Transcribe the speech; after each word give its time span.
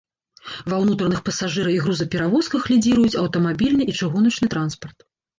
Ва 0.71 0.77
ўнутраных 0.83 1.19
пасажыра- 1.27 1.73
і 1.73 1.75
грузаперавозках 1.87 2.63
лідзіруюць 2.71 3.19
аўтамабільны 3.21 3.83
і 3.93 3.95
чыгуначны 3.99 4.49
транспарт. 4.55 4.97